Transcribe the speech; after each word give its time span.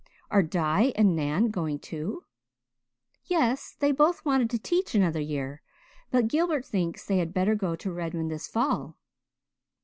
Are 0.31 0.41
Di 0.41 0.91
and 0.95 1.15
Nan 1.15 1.49
going 1.51 1.77
too?" 1.77 2.23
"Yes. 3.25 3.75
They 3.79 3.91
both 3.91 4.25
wanted 4.25 4.49
to 4.49 4.57
teach 4.57 4.95
another 4.95 5.21
year 5.21 5.61
but 6.09 6.27
Gilbert 6.27 6.65
thinks 6.65 7.05
they 7.05 7.19
had 7.19 7.35
better 7.35 7.53
go 7.53 7.75
to 7.75 7.91
Redmond 7.93 8.31
this 8.31 8.47
fall." 8.47 8.97